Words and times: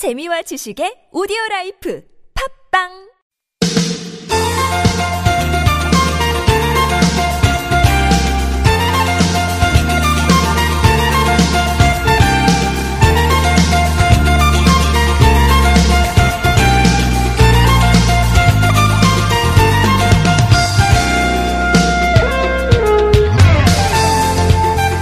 재미와 0.00 0.40
지식의 0.48 1.12
오디오 1.12 1.36
라이프. 1.50 2.00
팝빵 2.32 3.09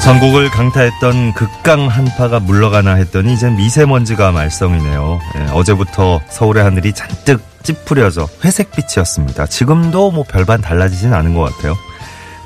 전국을 0.09 0.49
강타했던 0.49 1.35
극강 1.35 1.89
한파가 1.89 2.41
물러가나 2.41 2.95
했더니 2.95 3.35
이제 3.35 3.51
미세먼지가 3.51 4.33
말썽이네요. 4.33 5.21
예, 5.37 5.51
어제부터 5.53 6.23
서울의 6.31 6.65
하늘이 6.65 6.95
잔뜩 6.95 7.43
찌푸려져 7.63 8.27
회색빛이었습니다. 8.43 9.45
지금도 9.49 10.11
뭐 10.11 10.25
별반 10.25 10.63
달라지진 10.63 11.13
않은 11.13 11.35
것 11.35 11.43
같아요. 11.43 11.77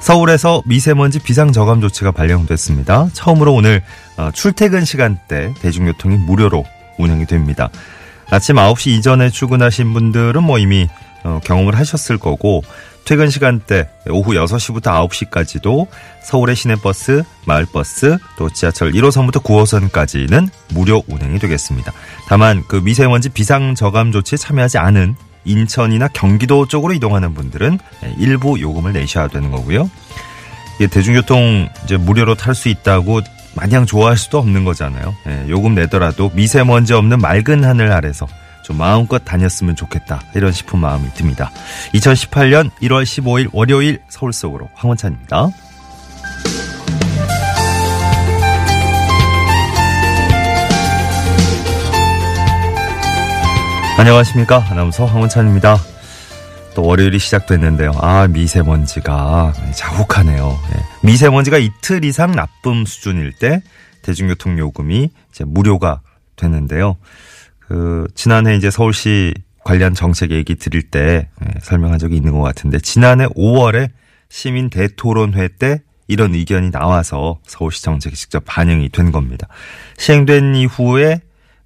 서울에서 0.00 0.62
미세먼지 0.66 1.20
비상저감 1.20 1.80
조치가 1.80 2.10
발령됐습니다. 2.10 3.10
처음으로 3.12 3.55
오늘 3.55 3.84
어, 4.16 4.30
출퇴근 4.34 4.84
시간대 4.84 5.55
대중교통이 5.62 6.16
무료로 6.16 6.64
운행이 6.98 7.27
됩니다. 7.27 7.70
아침 8.28 8.56
9시 8.56 8.88
이전에 8.88 9.30
출근하신 9.30 9.92
분들은 9.92 10.42
뭐 10.42 10.58
이미 10.58 10.88
어, 11.22 11.38
경험을 11.44 11.78
하셨을 11.78 12.19
거고 12.19 12.64
퇴근 13.05 13.30
시간대 13.30 13.88
오후 14.09 14.33
6시부터 14.33 15.09
9시까지도 15.09 15.87
서울의 16.23 16.56
시내버스, 16.56 17.25
마을버스, 17.47 18.16
또 18.38 18.48
지하철 18.51 18.92
1호선부터 18.92 19.42
9호선까지는 19.42 20.48
무료 20.70 21.02
운행이 21.09 21.38
되겠습니다. 21.38 21.92
다만 22.28 22.62
그 22.69 22.77
미세먼지 22.77 23.28
비상 23.28 23.75
저감 23.75 24.12
조치에 24.12 24.37
참여하지 24.38 24.78
않은 24.78 25.16
인천이나 25.45 26.09
경기도 26.09 26.67
쪽으로 26.67 26.94
이동하는 26.94 27.34
분들은 27.34 27.78
일부 28.19 28.61
요금을 28.61 28.92
내셔야 28.92 29.27
되는 29.28 29.50
거고요. 29.50 29.91
대중교통 30.91 31.69
이제 31.84 31.97
무료로 31.97 32.37
탈 32.37 32.55
수 32.55 32.69
있다고 32.69 33.20
마냥 33.55 33.84
좋아할 33.84 34.16
수도 34.16 34.39
없는 34.39 34.64
거잖아요. 34.64 35.14
예, 35.27 35.44
요금 35.48 35.75
내더라도 35.75 36.31
미세먼지 36.34 36.94
없는 36.94 37.19
맑은 37.19 37.64
하늘 37.64 37.92
아래서 37.92 38.27
좀 38.73 38.78
마음껏 38.78 39.19
다녔으면 39.19 39.77
좋겠다. 39.77 40.23
이런 40.34 40.51
싶은 40.51 40.78
마음이 40.78 41.12
듭니다. 41.15 41.51
2018년 41.95 42.70
1월 42.81 43.03
15일 43.03 43.51
월요일 43.53 44.01
서울 44.09 44.33
속으로 44.33 44.70
황원찬입니다. 44.75 45.51
안녕하십니까. 53.98 54.65
아나운서 54.70 55.05
황원찬입니다. 55.05 55.77
또 56.75 56.83
월요일이 56.87 57.19
시작됐는데요. 57.19 57.93
아, 58.00 58.27
미세먼지가 58.27 59.53
자욱하네요. 59.75 60.59
예. 60.75 61.06
미세먼지가 61.06 61.59
이틀 61.59 62.05
이상 62.06 62.33
나쁨 62.33 62.87
수준일 62.87 63.34
때 63.34 63.62
대중교통 64.00 64.59
요금이 64.59 65.11
이제 65.31 65.45
무료가 65.45 66.00
되는데요. 66.37 66.97
그 67.68 68.06
지난해 68.14 68.56
이제 68.56 68.70
서울시 68.70 69.34
관련 69.64 69.94
정책 69.94 70.32
얘기 70.32 70.56
드릴 70.56 70.82
때 70.82 71.28
예, 71.44 71.60
설명한 71.60 71.98
적이 71.98 72.16
있는 72.16 72.32
것 72.32 72.42
같은데 72.42 72.78
지난해 72.80 73.27
5월에 73.27 73.91
시민 74.28 74.70
대토론회 74.70 75.48
때 75.58 75.82
이런 76.08 76.34
의견이 76.34 76.70
나와서 76.70 77.38
서울시 77.46 77.82
정책이 77.82 78.16
직접 78.16 78.42
반영이 78.44 78.88
된 78.91 79.12
겁니다. 79.12 79.46
시행된 79.98 80.56
이후에 80.56 81.20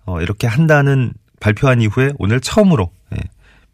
어, 0.04 0.20
이렇게 0.20 0.46
한다는 0.46 1.12
발표한 1.40 1.80
이후에 1.80 2.12
오늘 2.18 2.40
처음으로 2.40 2.90
예, 3.14 3.20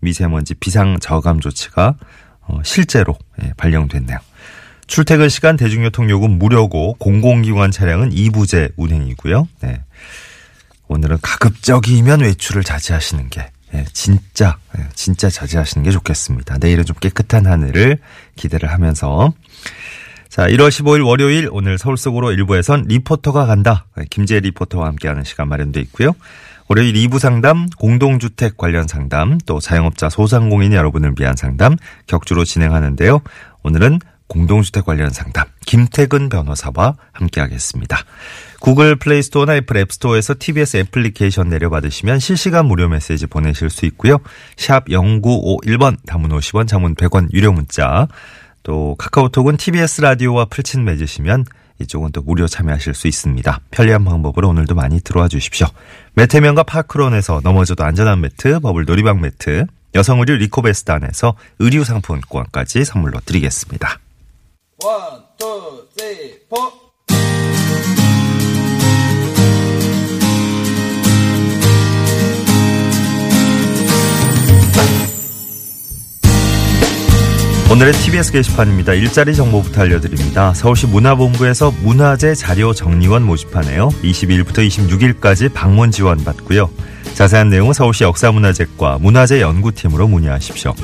미세먼지 0.00 0.54
비상 0.54 0.98
저감 1.00 1.40
조치가 1.40 1.96
어, 2.42 2.60
실제로 2.64 3.16
예, 3.42 3.52
발령됐네요. 3.56 4.18
출퇴근 4.86 5.28
시간 5.28 5.56
대중교통 5.56 6.10
요금 6.10 6.38
무료고 6.38 6.94
공공기관 6.98 7.70
차량은 7.70 8.10
2부제 8.10 8.72
운행이고요. 8.76 9.48
네. 9.60 9.80
오늘은 10.92 11.18
가급적이면 11.22 12.20
외출을 12.20 12.62
자제하시는 12.62 13.30
게 13.30 13.50
예, 13.74 13.84
진짜 13.92 14.58
예, 14.78 14.84
진짜 14.94 15.30
자제하시는 15.30 15.82
게 15.82 15.90
좋겠습니다. 15.90 16.58
내일은 16.60 16.84
좀 16.84 16.94
깨끗한 17.00 17.46
하늘을 17.46 17.98
기대를 18.36 18.70
하면서 18.70 19.32
자 20.28 20.46
1월 20.46 20.68
15일 20.68 21.06
월요일 21.06 21.48
오늘 21.50 21.78
서울 21.78 21.96
속으로 21.96 22.32
일부에선 22.32 22.84
리포터가 22.88 23.46
간다 23.46 23.86
예, 23.98 24.04
김재 24.10 24.40
리포터와 24.40 24.86
함께하는 24.88 25.24
시간 25.24 25.48
마련돼 25.48 25.80
있고요. 25.80 26.12
월요일 26.68 26.94
2부 26.94 27.18
상담, 27.18 27.68
공동주택 27.70 28.56
관련 28.56 28.86
상담, 28.86 29.38
또 29.46 29.60
자영업자 29.60 30.08
소상공인 30.08 30.72
여러분을 30.72 31.14
위한 31.18 31.36
상담 31.36 31.76
격주로 32.06 32.44
진행하는데요. 32.44 33.20
오늘은 33.62 33.98
공동주택 34.32 34.86
관련 34.86 35.10
상담 35.10 35.44
김태근 35.66 36.30
변호사와 36.30 36.94
함께하겠습니다. 37.12 37.98
구글 38.60 38.96
플레이스토어나 38.96 39.56
애플 39.56 39.76
앱스토어에서 39.76 40.36
TBS 40.38 40.78
애플리케이션 40.78 41.50
내려받으시면 41.50 42.18
실시간 42.18 42.64
무료 42.64 42.88
메시지 42.88 43.26
보내실 43.26 43.68
수 43.68 43.84
있고요. 43.86 44.18
샵 44.56 44.86
0951번 44.86 45.98
단문 46.06 46.30
50원 46.30 46.66
장문 46.66 46.94
100원 46.94 47.30
유료 47.34 47.52
문자 47.52 48.08
또 48.62 48.94
카카오톡은 48.96 49.58
TBS 49.58 50.00
라디오와 50.00 50.46
풀친 50.46 50.82
맺으시면 50.84 51.44
이쪽은 51.80 52.12
또 52.12 52.22
무료 52.22 52.46
참여하실 52.46 52.94
수 52.94 53.08
있습니다. 53.08 53.60
편리한 53.70 54.02
방법으로 54.02 54.48
오늘도 54.48 54.74
많이 54.74 55.02
들어와 55.02 55.28
주십시오. 55.28 55.66
매태면과 56.14 56.62
파크론에서 56.62 57.42
넘어져도 57.44 57.84
안전한 57.84 58.22
매트, 58.22 58.60
버블 58.60 58.86
놀이방 58.86 59.20
매트, 59.20 59.66
여성 59.94 60.20
의류 60.20 60.36
리코베스단에서 60.36 61.34
의류 61.58 61.84
상품권까지 61.84 62.86
선물로 62.86 63.20
드리겠습니다. 63.26 63.98
One, 64.84 65.22
two, 65.38 65.86
three, 65.96 66.40
four. 66.48 66.56
오늘의 77.70 77.92
TBS 77.92 78.32
게시판입니다. 78.32 78.94
일자리 78.94 79.36
정보부터 79.36 79.82
알려드립니다. 79.82 80.52
서울시 80.52 80.88
문화본부에서 80.88 81.70
문화재 81.82 82.34
자료 82.34 82.74
정리원 82.74 83.22
모집하네요. 83.22 83.88
22일부터 84.02 84.66
26일까지 84.66 85.52
방문 85.54 85.92
지원 85.92 86.24
받고요. 86.24 86.68
자세한 87.14 87.50
내용은 87.50 87.72
서울시 87.72 88.02
역사문화재과 88.02 88.98
문화재 88.98 89.40
연구팀으로 89.40 90.08
문의하십시오. 90.08 90.74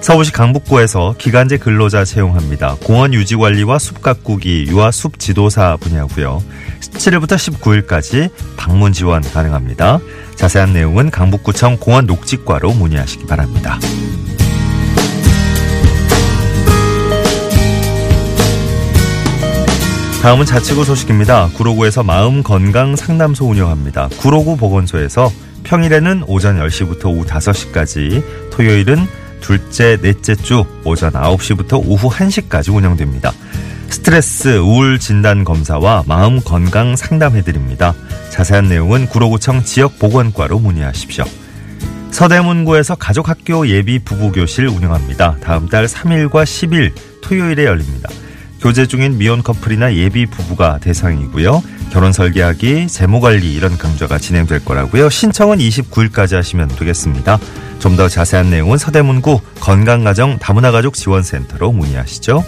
서울시 0.00 0.32
강북구에서 0.32 1.16
기간제 1.18 1.58
근로자 1.58 2.04
채용합니다. 2.04 2.76
공원 2.82 3.12
유지 3.12 3.36
관리와 3.36 3.78
숲 3.78 4.00
가꾸기, 4.00 4.66
유아 4.68 4.90
숲 4.90 5.18
지도사 5.18 5.76
분야고요. 5.80 6.42
17일부터 6.80 7.36
19일까지 7.36 8.30
방문 8.56 8.92
지원 8.92 9.22
가능합니다. 9.22 9.98
자세한 10.36 10.72
내용은 10.72 11.10
강북구청 11.10 11.78
공원 11.78 12.06
녹지과로 12.06 12.72
문의하시기 12.72 13.26
바랍니다. 13.26 13.78
다음은 20.22 20.46
자치구 20.46 20.84
소식입니다. 20.84 21.50
구로구에서 21.54 22.02
마음 22.02 22.42
건강 22.42 22.96
상담소 22.96 23.46
운영합니다. 23.46 24.08
구로구 24.18 24.56
보건소에서 24.56 25.30
평일에는 25.64 26.24
오전 26.26 26.58
10시부터 26.58 27.06
오후 27.06 27.24
5시까지, 27.24 28.50
토요일은 28.50 29.06
둘째, 29.40 29.96
넷째 30.00 30.34
주 30.34 30.64
오전 30.84 31.12
9시부터 31.12 31.82
오후 31.84 32.08
1시까지 32.10 32.74
운영됩니다. 32.74 33.32
스트레스, 33.88 34.58
우울 34.58 34.98
진단 34.98 35.44
검사와 35.44 36.04
마음 36.06 36.40
건강 36.40 36.96
상담해 36.96 37.42
드립니다. 37.42 37.94
자세한 38.30 38.68
내용은 38.68 39.06
구로구청 39.06 39.64
지역 39.64 39.98
보건과로 39.98 40.58
문의하십시오. 40.58 41.24
서대문구에서 42.10 42.96
가족학교 42.96 43.68
예비 43.68 43.98
부부교실 43.98 44.66
운영합니다. 44.66 45.36
다음 45.40 45.68
달 45.68 45.86
3일과 45.86 46.44
10일 46.44 46.92
토요일에 47.22 47.64
열립니다. 47.64 48.08
교제 48.60 48.86
중인 48.86 49.18
미혼 49.18 49.42
커플이나 49.42 49.94
예비 49.94 50.26
부부가 50.26 50.78
대상이고요. 50.78 51.62
결혼 51.90 52.12
설계하기, 52.12 52.88
재무 52.88 53.20
관리 53.20 53.52
이런 53.54 53.76
강좌가 53.78 54.18
진행될 54.18 54.64
거라고요. 54.64 55.08
신청은 55.10 55.58
29일까지 55.58 56.34
하시면 56.34 56.68
되겠습니다. 56.68 57.38
좀 57.78 57.96
더 57.96 58.08
자세한 58.08 58.50
내용은 58.50 58.76
서대문구 58.78 59.40
건강가정 59.60 60.38
다문화가족 60.38 60.94
지원센터로 60.94 61.72
문의하시죠. 61.72 62.44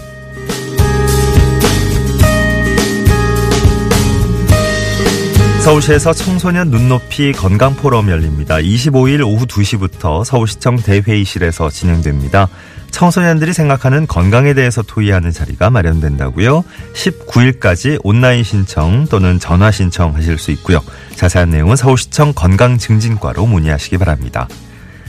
서울시에서 5.61 6.13
청소년 6.13 6.71
눈높이 6.71 7.33
건강 7.33 7.75
포럼 7.75 8.09
열립니다. 8.09 8.55
25일 8.55 9.25
오후 9.25 9.45
2시부터 9.45 10.23
서울시청 10.23 10.77
대회의실에서 10.77 11.69
진행됩니다. 11.69 12.47
청소년들이 12.91 13.53
생각하는 13.53 14.05
건강에 14.05 14.53
대해서 14.53 14.81
토의하는 14.81 15.31
자리가 15.31 15.69
마련된다고요. 15.69 16.63
19일까지 16.93 17.99
온라인 18.03 18.43
신청 18.43 19.05
또는 19.09 19.39
전화 19.39 19.71
신청하실 19.71 20.37
수 20.37 20.51
있고요. 20.51 20.81
자세한 21.15 21.49
내용은 21.49 21.75
서울시청 21.75 22.33
건강증진과로 22.33 23.45
문의하시기 23.45 23.97
바랍니다. 23.97 24.47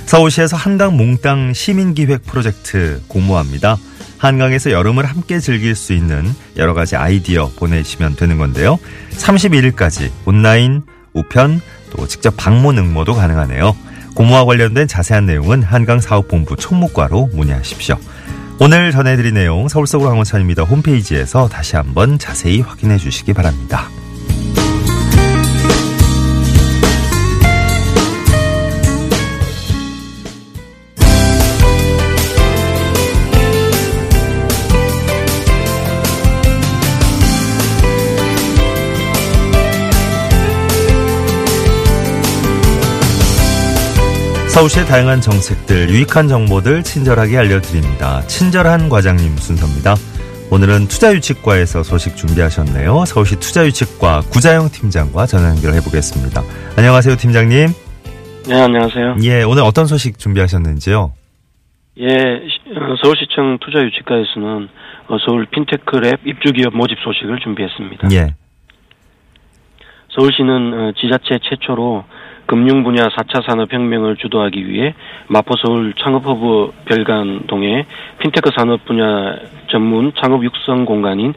서울시에서 0.07 0.57
한강 0.57 0.97
몽땅 0.97 1.53
시민기획 1.53 2.25
프로젝트 2.25 3.03
공모합니다. 3.09 3.77
한강에서 4.19 4.71
여름을 4.71 5.05
함께 5.05 5.41
즐길 5.41 5.75
수 5.75 5.93
있는 5.93 6.33
여러 6.57 6.75
가지 6.75 6.97
아이디어 6.97 7.51
보내시면 7.57 8.15
되는 8.15 8.39
건데요. 8.39 8.79
31일까지 9.17 10.11
온라인, 10.25 10.83
우편, 11.13 11.61
또 11.91 12.07
직접 12.07 12.35
방문 12.37 12.79
응모도 12.79 13.15
가능하네요. 13.15 13.77
공모와 14.15 14.45
관련된 14.45 14.87
자세한 14.87 15.27
내용은 15.27 15.63
한강사업본부 15.63 16.57
총무과로 16.57 17.31
문의하십시오. 17.33 17.97
오늘 18.61 18.93
전해드린 18.93 19.35
내용 19.35 19.69
서울서울 19.69 20.07
항원천입니다. 20.09 20.63
홈페이지에서 20.65 21.49
다시 21.49 21.77
한번 21.77 22.19
자세히 22.19 22.61
확인해 22.61 22.99
주시기 22.99 23.33
바랍니다. 23.33 23.89
서울시의 44.63 44.87
다양한 44.87 45.21
정책들, 45.21 45.91
유익한 45.91 46.29
정보들 46.29 46.85
친절하게 46.85 47.37
알려드립니다. 47.37 48.21
친절한 48.29 48.89
과장님 48.89 49.35
순서입니다. 49.35 49.97
오늘은 50.53 50.87
투자유치과에서 50.87 51.83
소식 51.83 52.17
준비하셨네요. 52.17 53.05
서울시 53.05 53.41
투자유치과 53.41 54.21
구자영 54.31 54.69
팀장과 54.71 55.27
전화 55.27 55.49
연결해 55.49 55.81
보겠습니다. 55.81 56.43
안녕하세요, 56.79 57.17
팀장님. 57.17 57.67
네, 58.47 58.55
안녕하세요. 58.55 59.17
예, 59.25 59.43
오늘 59.43 59.65
어떤 59.65 59.87
소식 59.87 60.17
준비하셨는지요? 60.21 61.13
예, 61.99 62.07
어, 62.07 62.95
서울시청 63.03 63.59
투자유치과에서는 63.67 64.69
어, 65.09 65.17
서울 65.27 65.47
핀테크랩 65.47 66.21
입주기업 66.25 66.77
모집 66.77 66.99
소식을 67.03 67.41
준비했습니다. 67.41 68.13
예. 68.13 68.37
서울시는 70.15 70.73
어, 70.73 70.93
지자체 71.01 71.41
최초로 71.51 72.05
금융 72.53 72.85
분야 72.85 73.05
4차 73.09 73.49
산업혁명을 73.49 74.17
주도하기 74.17 74.69
위해 74.69 74.93
마포 75.29 75.55
서울 75.57 75.95
창업허브 75.95 76.73
별관동에 76.85 77.87
핀테크 78.19 78.51
산업 78.55 78.85
분야 78.85 79.37
전문 79.69 80.13
창업 80.21 80.45
육성 80.45 80.85
공간인 80.85 81.33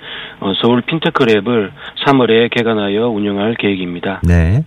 서울 0.61 0.81
핀테크랩을 0.81 1.71
3월에 2.05 2.49
개관하여 2.51 3.07
운영할 3.07 3.55
계획입니다. 3.55 4.19
네. 4.27 4.65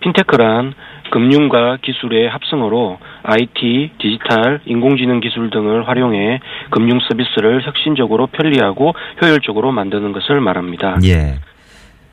핀테크란 0.00 0.74
금융과 1.12 1.78
기술의 1.80 2.28
합성어로 2.28 2.98
IT, 3.22 3.90
디지털, 3.98 4.60
인공지능 4.64 5.20
기술 5.20 5.50
등을 5.50 5.86
활용해 5.86 6.40
금융 6.70 6.98
서비스를 7.08 7.64
혁신적으로 7.64 8.26
편리하고 8.26 8.96
효율적으로 9.22 9.70
만드는 9.70 10.10
것을 10.10 10.40
말합니다. 10.40 10.98
예. 11.04 11.36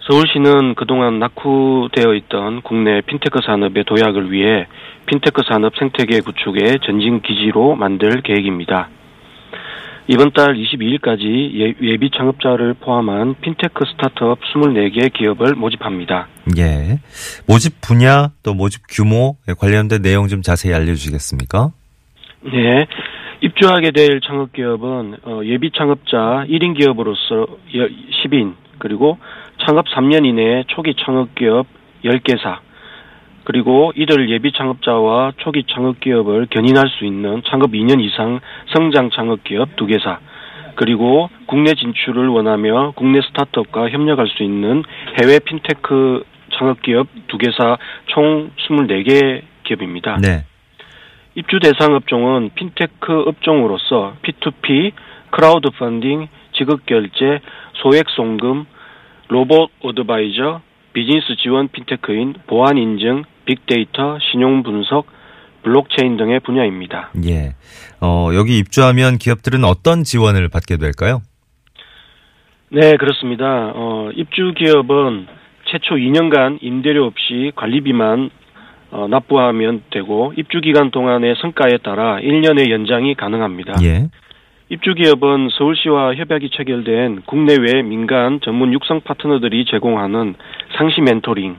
서울시는 0.09 0.75
그동안 0.75 1.19
낙후되어 1.19 2.13
있던 2.15 2.61
국내 2.61 3.01
핀테크 3.01 3.39
산업의 3.45 3.85
도약을 3.85 4.31
위해 4.31 4.67
핀테크 5.05 5.43
산업 5.47 5.77
생태계 5.77 6.21
구축의 6.21 6.79
전진 6.85 7.21
기지로 7.21 7.75
만들 7.75 8.21
계획입니다. 8.21 8.89
이번 10.07 10.31
달 10.31 10.55
22일까지 10.55 11.77
예비 11.81 12.09
창업자를 12.11 12.73
포함한 12.73 13.35
핀테크 13.35 13.85
스타트업 13.91 14.39
24개 14.53 15.13
기업을 15.13 15.55
모집합니다. 15.55 16.27
예. 16.57 16.99
모집 17.47 17.79
분야 17.79 18.31
또 18.43 18.53
모집 18.53 18.81
규모에 18.89 19.55
관련된 19.57 20.01
내용 20.01 20.27
좀 20.27 20.41
자세히 20.41 20.73
알려주시겠습니까? 20.73 21.69
네. 22.43 22.85
입주하게 23.39 23.91
될 23.91 24.19
창업 24.19 24.51
기업은 24.51 25.15
어, 25.23 25.41
예비 25.45 25.71
창업자 25.71 26.45
1인 26.49 26.77
기업으로서 26.77 27.47
10인 27.71 28.55
그리고 28.79 29.17
창업 29.65 29.85
3년 29.87 30.25
이내에 30.25 30.63
초기 30.67 30.93
창업기업 30.95 31.67
10개사, 32.03 32.59
그리고 33.45 33.91
이들 33.95 34.29
예비 34.29 34.51
창업자와 34.51 35.33
초기 35.37 35.63
창업기업을 35.63 36.47
견인할 36.49 36.89
수 36.89 37.05
있는 37.05 37.41
창업 37.45 37.71
2년 37.71 38.01
이상 38.01 38.39
성장 38.73 39.09
창업기업 39.09 39.75
2개사, 39.75 40.17
그리고 40.75 41.29
국내 41.45 41.73
진출을 41.75 42.27
원하며 42.27 42.93
국내 42.95 43.21
스타트업과 43.21 43.89
협력할 43.89 44.27
수 44.27 44.43
있는 44.43 44.83
해외 45.21 45.39
핀테크 45.39 46.23
창업기업 46.57 47.07
2개사 47.27 47.77
총 48.07 48.51
24개 48.57 49.41
기업입니다. 49.63 50.17
네. 50.17 50.45
입주 51.35 51.59
대상 51.59 51.95
업종은 51.95 52.51
핀테크 52.53 53.23
업종으로서 53.27 54.15
P2P, 54.23 54.91
크라우드 55.31 55.69
펀딩, 55.71 56.27
지급결제, 56.53 57.39
소액 57.73 58.09
송금, 58.09 58.65
로봇 59.29 59.71
어드바이저, 59.81 60.61
비즈니스 60.93 61.35
지원 61.41 61.69
핀테크인 61.69 62.35
보안 62.47 62.77
인증, 62.77 63.23
빅데이터, 63.45 64.17
신용 64.31 64.63
분석, 64.63 65.07
블록체인 65.63 66.17
등의 66.17 66.41
분야입니다. 66.41 67.11
예. 67.25 67.55
어, 68.01 68.29
여기 68.33 68.57
입주하면 68.57 69.17
기업들은 69.17 69.63
어떤 69.63 70.03
지원을 70.03 70.49
받게 70.49 70.77
될까요? 70.77 71.21
네, 72.69 72.97
그렇습니다. 72.97 73.71
어, 73.73 74.09
입주 74.15 74.53
기업은 74.57 75.27
최초 75.65 75.95
2년간 75.95 76.59
임대료 76.61 77.05
없이 77.05 77.51
관리비만 77.55 78.29
어, 78.91 79.07
납부하면 79.07 79.83
되고 79.89 80.33
입주 80.37 80.61
기간 80.61 80.91
동안의 80.91 81.35
성과에 81.41 81.77
따라 81.83 82.17
1년의 82.17 82.69
연장이 82.69 83.15
가능합니다. 83.15 83.73
예. 83.83 84.09
입주기업은 84.73 85.49
서울시와 85.51 86.15
협약이 86.15 86.49
체결된 86.49 87.23
국내외 87.27 87.83
민간 87.83 88.39
전문 88.41 88.73
육성 88.73 89.01
파트너들이 89.01 89.65
제공하는 89.65 90.33
상시 90.77 91.01
멘토링, 91.01 91.57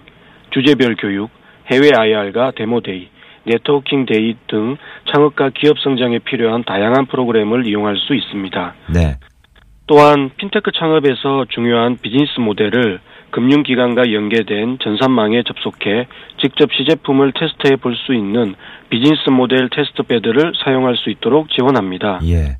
주제별 0.51 0.97
교육, 0.99 1.31
해외 1.71 1.91
IR과 1.97 2.53
demo 2.57 2.83
day, 2.83 3.09
networking 3.45 4.07
day 4.07 4.35
등 4.49 4.77
창업과 5.13 5.51
기업 5.51 5.79
성장에 5.79 6.19
필요한 6.21 6.65
다양한 6.65 7.07
프로그램을 7.07 7.67
이용할 7.69 7.97
수 7.99 8.15
있습니다. 8.15 8.75
네. 8.93 9.15
또한 9.87 10.31
핀테크 10.37 10.73
창업에서 10.73 11.45
중요한 11.51 11.97
비즈니스 12.01 12.41
모델을 12.41 13.01
금융기관과 13.35 14.13
연계된 14.13 14.79
전산망에 14.81 15.43
접속해 15.43 16.07
직접 16.41 16.73
시제품을 16.73 17.33
테스트해 17.33 17.77
볼 17.77 17.97
수 18.07 18.15
있는 18.15 18.55
비즈니스 18.91 19.29
모델 19.31 19.69
테스트베드를 19.71 20.53
사용할 20.65 20.97
수 20.97 21.11
있도록 21.11 21.51
지원합니다. 21.51 22.21
예. 22.25 22.59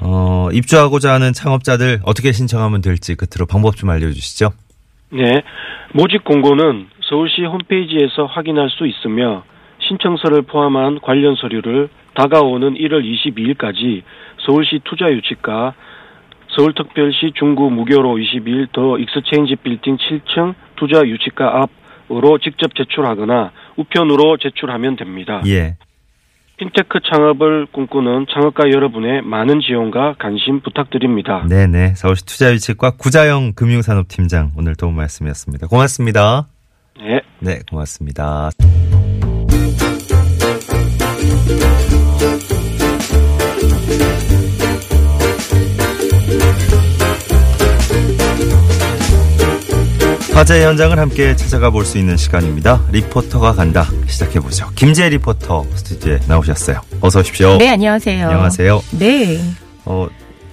어, 0.00 0.48
입주하고자 0.52 1.12
하는 1.12 1.32
창업자들 1.34 2.00
어떻게 2.04 2.32
신청하면 2.32 2.80
될지 2.80 3.14
끝으로 3.14 3.46
방법 3.46 3.76
좀 3.76 3.90
알려주시죠. 3.90 4.50
네. 5.10 5.42
모집 5.92 6.24
공고는 6.24 6.86
서울시 7.02 7.42
홈페이지에서 7.44 8.24
확인할 8.24 8.70
수 8.70 8.86
있으며 8.86 9.44
신청서를 9.86 10.42
포함한 10.42 11.00
관련 11.02 11.34
서류를 11.34 11.88
다가오는 12.14 12.74
1월 12.74 13.04
22일까지 13.04 14.02
서울시 14.46 14.80
투자유치과 14.84 15.74
서울특별시 16.56 17.32
중구 17.38 17.70
무교로 17.70 18.16
21더 18.16 19.00
익스체인지 19.00 19.56
빌딩 19.62 19.96
7층 19.96 20.54
투자 20.76 21.02
유치과 21.02 21.62
앞으로 21.62 22.38
직접 22.38 22.74
제출하거나 22.74 23.52
우편으로 23.76 24.36
제출하면 24.38 24.96
됩니다. 24.96 25.42
예. 25.46 25.76
핀테크 26.58 27.00
창업을 27.10 27.66
꿈꾸는 27.72 28.26
창업가 28.30 28.64
여러분의 28.70 29.22
많은 29.22 29.60
지원과 29.60 30.16
관심 30.18 30.60
부탁드립니다. 30.60 31.46
네네. 31.48 31.94
서울시 31.94 32.26
투자유치과 32.26 32.96
구자영 32.98 33.54
금융산업팀장 33.54 34.52
오늘 34.58 34.74
도움 34.74 34.96
말씀이었습니다. 34.96 35.68
고맙습니다. 35.68 36.48
네. 37.00 37.22
네, 37.40 37.60
고맙습니다. 37.70 38.50
화재 50.40 50.64
현장을 50.64 50.98
함께 50.98 51.36
찾아가 51.36 51.68
볼 51.68 51.84
수 51.84 51.98
있는 51.98 52.16
시간입니다. 52.16 52.80
리포터가 52.92 53.52
간다. 53.52 53.86
시작해보죠. 54.06 54.70
김재 54.74 55.10
리포터 55.10 55.66
스튜디오에 55.74 56.18
나오셨어요. 56.28 56.80
어서 57.02 57.20
오십시오. 57.20 57.58
네, 57.58 57.68
안녕하세요. 57.68 58.26
안녕하세요. 58.26 58.82
네. 58.92 59.38
어, 59.84 60.08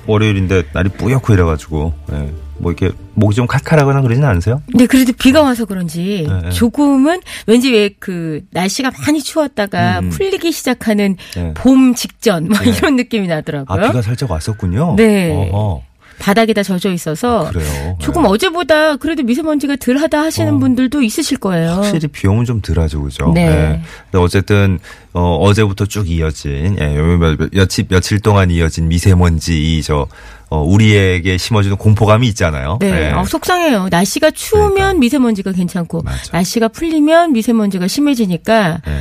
월요일인데 0.06 0.64
날이 0.74 0.90
뿌옇고 0.90 1.32
이래가지고, 1.34 1.94
예. 2.12 2.34
뭐 2.58 2.74
이렇게 2.74 2.94
목이 3.14 3.34
좀 3.38 3.48
칼칼하거나 3.48 4.02
그러진 4.02 4.26
않으세요? 4.26 4.62
네, 4.74 4.88
그래도 4.88 5.14
비가 5.18 5.42
와서 5.42 5.64
그런지 5.64 6.26
네, 6.28 6.42
네. 6.42 6.50
조금은 6.50 7.22
왠지 7.46 7.72
왜 7.72 7.90
그 7.98 8.42
날씨가 8.52 8.92
많이 9.06 9.22
추웠다가 9.24 10.00
음. 10.00 10.10
풀리기 10.10 10.52
시작하는 10.52 11.16
네. 11.34 11.54
봄 11.54 11.96
직전 11.96 12.50
막 12.50 12.62
네. 12.62 12.72
이런 12.72 12.98
느낌이 12.98 13.32
아, 13.32 13.36
나더라고요. 13.36 13.88
비가 13.88 14.02
살짝 14.02 14.32
왔었군요. 14.32 14.96
네. 14.98 15.32
어허. 15.32 15.82
바닥이 16.20 16.54
다 16.54 16.64
젖어 16.64 16.92
있어서 16.92 17.50
그래요. 17.52 17.98
조금 18.00 18.24
네. 18.24 18.30
어제보다 18.30 18.96
그래도 18.98 19.24
미세먼지가 19.24 19.76
덜하다 19.78 20.20
하시는 20.20 20.56
어. 20.56 20.58
분들도 20.58 21.02
있으실 21.02 21.38
거예요. 21.38 21.72
확실히 21.74 22.08
비 22.08 22.28
오면 22.28 22.46
좀 22.46 22.62
덜하죠, 22.62 23.02
그죠? 23.04 23.32
네. 23.34 23.82
근데 24.12 24.24
어쨌든 24.24 24.80
어, 25.14 25.36
어제부터 25.38 25.86
쭉 25.86 26.10
이어진 26.10 26.78
예, 26.80 26.88
며- 26.98 27.36
며칠 27.52 27.86
며칠 27.90 28.20
동안 28.20 28.50
이어진 28.52 28.88
미세먼지 28.88 29.78
이저 29.78 30.08
어, 30.50 30.62
우리에게 30.64 31.38
심어주는 31.38 31.76
공포감이 31.78 32.28
있잖아요. 32.30 32.78
네, 32.80 33.10
예. 33.10 33.12
어, 33.12 33.24
속상해요. 33.26 33.90
날씨가 33.92 34.32
추우면 34.32 34.74
그러니까. 34.74 35.00
미세먼지가 35.00 35.52
괜찮고 35.52 36.02
맞아. 36.04 36.18
날씨가 36.32 36.70
풀리면 36.70 37.34
미세먼지가 37.34 37.88
심해지니까 37.88 38.82
예. 38.88 38.92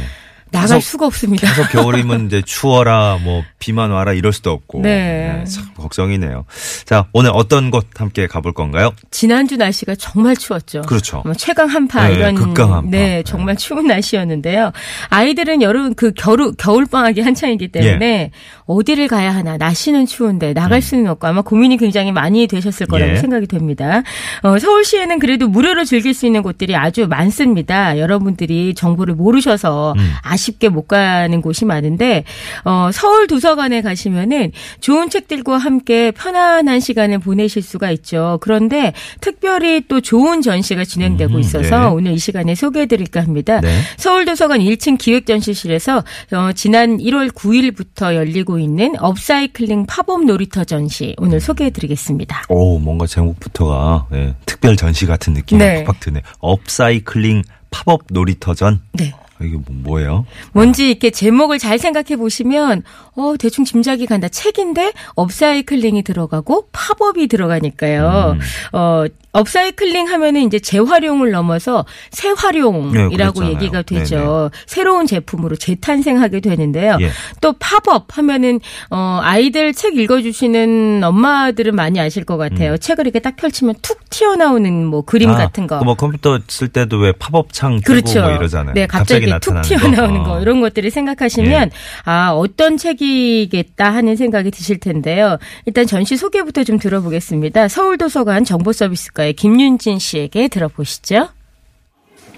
나갈 0.61 0.81
수가 0.81 1.07
없습니다. 1.07 1.47
계속 1.49 1.71
겨울이면 1.71 2.27
이제 2.27 2.43
추워라, 2.45 3.19
뭐 3.23 3.43
비만 3.59 3.91
와라 3.91 4.13
이럴 4.13 4.33
수도 4.33 4.51
없고. 4.51 4.83
네. 4.83 5.45
참 5.47 5.67
걱정이네요. 5.75 6.45
자, 6.85 7.07
오늘 7.13 7.31
어떤 7.33 7.71
곳 7.71 7.87
함께 7.97 8.27
가볼 8.27 8.53
건가요? 8.53 8.93
지난주 9.11 9.57
날씨가 9.57 9.95
정말 9.97 10.37
추웠죠. 10.37 10.83
그렇죠. 10.83 11.23
뭐 11.25 11.35
최강 11.35 11.69
한파 11.69 12.09
네, 12.09 12.15
이런 12.15 12.35
극강 12.35 12.73
한파. 12.73 12.91
네, 12.91 12.99
네. 12.99 13.23
정말 13.25 13.57
추운 13.57 13.87
날씨였는데요. 13.87 14.73
아이들은 15.09 15.63
여름 15.63 15.95
그 15.95 16.13
겨울 16.17 16.53
겨울 16.57 16.87
방학이 16.87 17.21
한창이기 17.21 17.69
때문에 17.69 18.07
예. 18.07 18.31
어디를 18.67 19.09
가야 19.09 19.35
하나 19.35 19.57
날씨는 19.57 20.07
추운데 20.07 20.53
나갈 20.53 20.83
수는 20.83 21.09
없고 21.11 21.27
아마 21.27 21.43
고민이 21.43 21.77
굉장히 21.77 22.13
많이 22.13 22.47
되셨을 22.47 22.87
거라고 22.87 23.13
음. 23.13 23.17
예. 23.17 23.21
생각이 23.21 23.47
됩니다. 23.47 24.03
어, 24.43 24.59
서울시에는 24.59 25.19
그래도 25.19 25.49
무료로 25.49 25.85
즐길 25.85 26.15
수 26.15 26.27
있는 26.27 26.43
곳들이 26.43 26.77
아주 26.77 27.07
많습니다. 27.09 27.99
여러분들이 27.99 28.75
정보를 28.75 29.15
모르셔서 29.15 29.95
음. 29.97 30.13
아 30.23 30.37
쉽게 30.47 30.69
못 30.69 30.89
가는 30.89 31.41
곳이 31.43 31.65
많은데 31.65 32.25
어, 32.65 32.91
서울 32.93 33.27
도서관에 33.27 33.83
가시면은 33.83 34.53
좋은 34.81 35.11
책들과 35.11 35.59
함께 35.59 36.11
편안한 36.13 36.81
시간을 36.81 37.19
보내실 37.19 37.63
수가 37.63 37.91
있죠. 37.93 38.39
그런데 38.41 38.93
특별히 39.21 39.83
또 39.89 40.01
좋은 40.01 40.43
전시가 40.43 40.85
진행되고 40.85 41.35
음, 41.35 41.41
있어서 41.41 41.81
네. 41.81 41.87
오늘 41.87 42.13
이 42.13 42.19
시간에 42.19 42.55
소개해드릴까 42.55 43.21
합니다. 43.21 43.61
네. 43.61 43.81
서울 43.97 44.25
도서관 44.25 44.61
1층 44.61 44.99
기획 44.99 45.27
전시실에서 45.27 45.99
어, 46.33 46.53
지난 46.55 46.99
1월 46.99 47.33
9일부터 47.33 48.15
열리고 48.15 48.59
있는 48.59 48.95
업사이클링 48.99 49.87
팝업 49.87 50.25
놀이터 50.25 50.65
전시 50.65 51.15
오늘 51.19 51.41
소개해드리겠습니다. 51.41 52.45
오, 52.49 52.79
뭔가 52.79 53.07
제목부터가 53.07 54.07
예, 54.13 54.35
특별 54.47 54.77
전시 54.77 55.07
같은 55.07 55.33
느낌이 55.33 55.59
네. 55.59 55.85
팍팍 55.85 56.01
드네. 56.01 56.23
업사이클링 56.39 57.43
팝업 57.71 58.03
놀이터전. 58.11 58.81
네. 58.93 59.13
아, 59.39 59.45
이게 59.45 59.57
뭐- 59.57 59.65
뭐예요? 59.69 60.27
뭔지 60.53 60.91
이렇게 60.91 61.11
제목을 61.11 61.59
잘 61.59 61.79
생각해 61.79 62.17
보시면 62.17 62.83
어 63.17 63.35
대충 63.39 63.65
짐작이 63.65 64.07
간다. 64.07 64.29
책인데 64.29 64.93
업사이클링이 65.15 66.03
들어가고 66.03 66.69
팝업이 66.73 67.27
들어가니까요. 67.29 68.37
음. 68.37 68.41
어 68.73 69.05
업사이클링 69.33 70.09
하면은 70.09 70.43
이제 70.47 70.59
재활용을 70.59 71.31
넘어서 71.31 71.85
네, 72.11 72.17
새활용이라고 72.17 73.11
그랬잖아요. 73.41 73.51
얘기가 73.51 73.83
되죠. 73.83 74.51
새로운 74.67 75.07
제품으로 75.07 75.57
재탄생하게 75.57 76.41
되는데요. 76.41 76.97
예. 77.03 77.11
또 77.43 77.53
팝업 77.59 78.17
하면은 78.17 78.61
어 78.91 79.21
아이들 79.23 79.75
책 79.75 79.97
읽어 79.99 80.23
주시는 80.23 81.03
엄마들은 81.05 81.75
많이 81.75 82.01
아실 82.01 82.25
것 82.25 82.39
같아요. 82.39 82.79
책을 82.79 83.05
이렇게 83.07 83.19
딱 83.19 83.37
펼치면 83.37 83.75
툭 83.83 84.09
튀어나오는 84.09 84.87
뭐 84.87 85.03
그림 85.03 85.29
음. 85.31 85.35
아, 85.35 85.39
같은 85.39 85.67
거. 85.67 85.79
그뭐 85.81 85.95
컴퓨터 85.95 86.39
쓸 86.49 86.69
때도 86.69 86.97
왜 86.99 87.13
팝업 87.13 87.53
창 87.53 87.81
그렇죠. 87.85 88.23
뭐 88.23 88.31
이러잖아요. 88.31 88.75
네, 88.75 88.87
갑자기, 88.87 89.26
툭 89.26 89.26
나타나는 89.31 89.69
튀어나오는 89.69 90.23
거. 90.23 90.33
어. 90.35 90.41
이런 90.41 90.61
것들을 90.61 90.91
생각하시면 90.91 91.71
아 92.05 92.31
어떤 92.31 92.77
책이겠다 92.77 93.91
하는 93.91 94.17
생각이 94.17 94.51
드실 94.51 94.79
텐데요. 94.79 95.39
일단 95.65 95.87
전시 95.87 96.17
소개부터 96.17 96.65
좀 96.65 96.79
들어보겠습니다. 96.79 97.69
서울도서관 97.69 98.45
정보서비스과의 98.45 99.35
김윤진 99.35 99.99
씨에게 99.99 100.49
들어보시죠. 100.49 101.29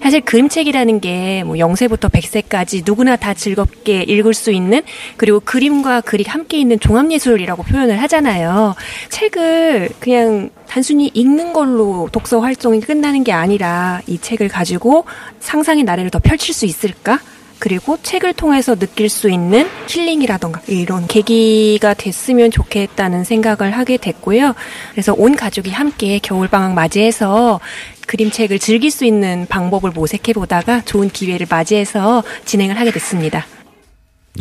사실 0.01 0.21
그림책이라는 0.21 0.99
게 1.01 1.29
뭐 1.49 1.55
0세부터 1.55 2.11
100세까지 2.11 2.83
누구나 2.85 3.15
다 3.15 3.33
즐겁게 3.33 4.03
읽을 4.03 4.33
수 4.33 4.51
있는 4.51 4.81
그리고 5.17 5.39
그림과 5.39 6.01
글이 6.01 6.25
함께 6.27 6.59
있는 6.59 6.79
종합예술이라고 6.79 7.63
표현을 7.63 8.01
하잖아요. 8.03 8.75
책을 9.09 9.89
그냥 9.99 10.49
단순히 10.67 11.09
읽는 11.13 11.53
걸로 11.53 12.09
독서 12.11 12.39
활동이 12.39 12.81
끝나는 12.81 13.23
게 13.23 13.31
아니라 13.31 14.01
이 14.07 14.19
책을 14.19 14.47
가지고 14.47 15.05
상상의 15.39 15.83
나래를 15.83 16.11
더 16.11 16.19
펼칠 16.19 16.53
수 16.53 16.65
있을까? 16.65 17.19
그리고 17.57 17.97
책을 18.01 18.33
통해서 18.33 18.75
느낄 18.75 19.09
수 19.09 19.29
있는 19.29 19.67
힐링이라던가 19.87 20.61
이런 20.67 21.07
계기가 21.07 21.93
됐으면 21.93 22.51
좋겠다는 22.51 23.25
생각을 23.25 23.71
하게 23.71 23.97
됐고요. 23.97 24.55
그래서 24.91 25.13
온 25.17 25.35
가족이 25.35 25.71
함께 25.71 26.19
겨울방학 26.19 26.73
맞이해서 26.73 27.59
그림책을 28.09 28.57
즐길 28.57 28.89
수 28.89 29.05
있는 29.05 29.45
방법을 29.47 29.91
모색해 29.91 30.33
보다가 30.33 30.81
좋은 30.81 31.09
기회를 31.09 31.45
맞이해서 31.47 32.23
진행을 32.43 32.79
하게 32.79 32.89
됐습니다. 32.91 33.45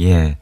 예. 0.01 0.39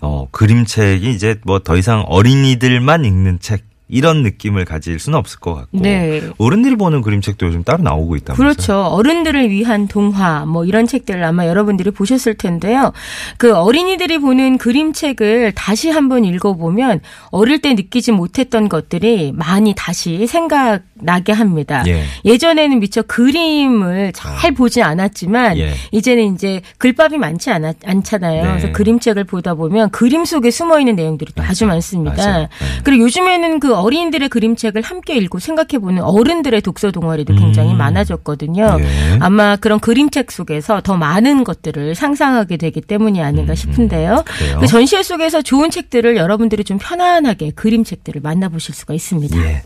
어, 0.00 0.26
그림책이 0.30 1.10
이제 1.10 1.36
뭐 1.44 1.58
더 1.58 1.76
이상 1.76 2.00
어린이들만 2.06 3.04
읽는 3.04 3.40
책 3.40 3.64
이런 3.92 4.22
느낌을 4.22 4.64
가질 4.64 4.98
수는 4.98 5.18
없을 5.18 5.38
것 5.38 5.54
같고 5.54 5.78
네. 5.78 6.22
어른들이 6.38 6.76
보는 6.76 7.02
그림책도 7.02 7.46
요즘 7.46 7.62
따로 7.62 7.82
나오고 7.82 8.16
있다면서요. 8.16 8.36
그렇죠. 8.36 8.80
어른들을 8.86 9.50
위한 9.50 9.86
동화 9.86 10.46
뭐 10.46 10.64
이런 10.64 10.86
책들을 10.86 11.22
아마 11.22 11.46
여러분들이 11.46 11.90
보셨을 11.90 12.34
텐데요. 12.34 12.92
그 13.36 13.54
어린이들이 13.54 14.16
보는 14.18 14.56
그림책을 14.56 15.52
다시 15.54 15.90
한번 15.90 16.24
읽어보면 16.24 17.00
어릴 17.30 17.60
때 17.60 17.74
느끼지 17.74 18.12
못했던 18.12 18.70
것들이 18.70 19.32
많이 19.34 19.74
다시 19.76 20.26
생각나게 20.26 21.32
합니다. 21.32 21.84
예. 21.86 22.38
전에는 22.38 22.80
미처 22.80 23.02
그림을 23.02 24.12
잘 24.14 24.52
보지 24.52 24.82
않았지만 24.82 25.58
예. 25.58 25.74
이제는 25.90 26.34
이제 26.34 26.62
글밥이 26.78 27.18
많지 27.18 27.50
않아, 27.50 27.74
않잖아요. 27.84 28.42
네. 28.42 28.48
그래서 28.48 28.72
그림책을 28.72 29.24
보다 29.24 29.52
보면 29.52 29.90
그림 29.90 30.24
속에 30.24 30.50
숨어 30.50 30.80
있는 30.80 30.96
내용들이 30.96 31.32
또 31.34 31.42
아주 31.42 31.66
많습니다. 31.66 32.16
맞아요. 32.16 32.40
네. 32.40 32.48
그리고 32.84 33.04
요즘에는 33.04 33.60
그 33.60 33.81
어린이들의 33.82 34.28
그림책을 34.28 34.82
함께 34.82 35.16
읽고 35.16 35.38
생각해보는 35.38 36.02
어른들의 36.02 36.60
독서 36.62 36.90
동아리도 36.90 37.34
굉장히 37.34 37.72
음. 37.72 37.78
많아졌거든요. 37.78 38.78
예. 38.80 39.18
아마 39.20 39.56
그런 39.56 39.80
그림책 39.80 40.30
속에서 40.30 40.80
더 40.80 40.96
많은 40.96 41.44
것들을 41.44 41.94
상상하게 41.94 42.56
되기 42.56 42.80
때문이 42.80 43.22
아닌가 43.22 43.54
싶은데요. 43.54 44.24
음? 44.26 44.60
그 44.60 44.66
전시회 44.66 45.02
속에서 45.02 45.42
좋은 45.42 45.70
책들을 45.70 46.16
여러분들이 46.16 46.64
좀 46.64 46.78
편안하게 46.78 47.52
그림책들을 47.52 48.20
만나보실 48.22 48.74
수가 48.74 48.94
있습니다. 48.94 49.36
예. 49.38 49.62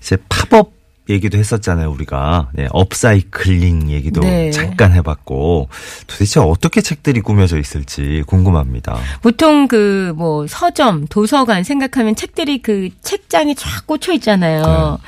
이제 0.00 0.16
팝업 0.28 0.77
얘기도 1.08 1.38
했었잖아요, 1.38 1.90
우리가. 1.90 2.50
네, 2.52 2.68
업사이클링 2.70 3.90
얘기도 3.90 4.20
네. 4.20 4.50
잠깐 4.50 4.92
해봤고, 4.92 5.68
도대체 6.06 6.40
어떻게 6.40 6.80
책들이 6.80 7.20
꾸며져 7.20 7.58
있을지 7.58 8.22
궁금합니다. 8.26 8.98
보통 9.22 9.68
그 9.68 10.08
뭐 10.18 10.46
서점, 10.46 11.06
도서관 11.08 11.64
생각하면 11.64 12.16
책들이 12.16 12.58
그 12.58 12.88
책장에 13.02 13.54
쫙 13.54 13.86
꽂혀 13.86 14.12
있잖아요. 14.14 14.98